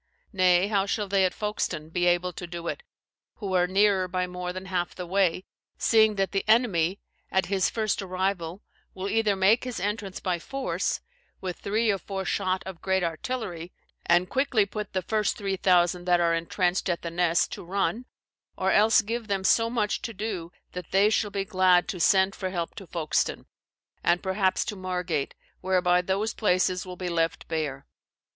Nay, 0.33 0.67
how 0.67 0.87
shall 0.87 1.07
they 1.07 1.25
at 1.25 1.31
Foulkstone 1.35 1.89
be 1.89 2.07
able 2.07 2.33
to 2.33 2.47
do 2.47 2.67
it, 2.67 2.81
who 3.35 3.53
are 3.53 3.67
nearer 3.67 4.07
by 4.07 4.25
more 4.25 4.51
than 4.51 4.65
half 4.65 4.95
the 4.95 5.05
way? 5.05 5.45
seeing 5.77 6.15
that 6.15 6.31
the 6.31 6.43
enemy, 6.47 6.99
at 7.29 7.45
his 7.53 7.69
first 7.69 8.01
arrival, 8.01 8.63
will 8.95 9.07
either 9.07 9.35
make 9.35 9.63
his 9.63 9.79
entrance 9.79 10.19
by 10.19 10.39
force, 10.39 11.01
with 11.39 11.57
three 11.59 11.91
or 11.91 11.99
four 11.99 12.25
shot 12.25 12.63
of 12.65 12.81
great 12.81 13.03
artillery, 13.03 13.71
and 14.07 14.27
quickly 14.27 14.65
put 14.65 14.93
the 14.93 15.03
first 15.03 15.37
three 15.37 15.55
thousand 15.55 16.05
that 16.05 16.19
are 16.19 16.33
entrenched 16.33 16.89
at 16.89 17.03
the 17.03 17.11
Nesse 17.11 17.47
to 17.49 17.63
run, 17.63 18.05
or 18.57 18.71
else 18.71 19.03
give 19.03 19.27
them 19.27 19.43
so 19.43 19.69
much 19.69 20.01
to 20.01 20.15
do 20.15 20.51
that 20.71 20.89
they 20.89 21.11
shall 21.11 21.29
be 21.29 21.45
glad 21.45 21.87
to 21.89 21.99
send 21.99 22.33
for 22.33 22.49
help 22.49 22.73
to 22.73 22.87
Foulkstone, 22.87 23.45
and 24.03 24.23
perhaps 24.23 24.65
to 24.65 24.75
Margat, 24.75 25.35
whereby 25.59 26.01
those 26.01 26.33
places 26.33 26.87
will 26.87 26.97
be 26.97 27.07
left 27.09 27.47
bare. 27.47 27.85